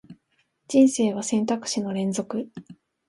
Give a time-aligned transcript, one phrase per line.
[0.67, 2.49] 人生は選択肢の連続